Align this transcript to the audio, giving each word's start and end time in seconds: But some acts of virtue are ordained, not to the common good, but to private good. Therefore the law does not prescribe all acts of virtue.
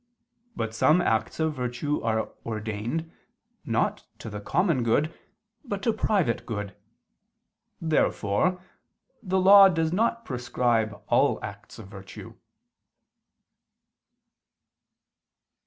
But 0.55 0.73
some 0.73 0.99
acts 0.99 1.39
of 1.39 1.53
virtue 1.53 2.01
are 2.01 2.31
ordained, 2.43 3.11
not 3.65 4.03
to 4.17 4.31
the 4.31 4.39
common 4.41 4.81
good, 4.81 5.13
but 5.63 5.83
to 5.83 5.93
private 5.93 6.43
good. 6.47 6.75
Therefore 7.79 8.63
the 9.21 9.39
law 9.39 9.69
does 9.69 9.93
not 9.93 10.25
prescribe 10.25 10.99
all 11.07 11.37
acts 11.43 11.77
of 11.77 11.87
virtue. 11.87 12.33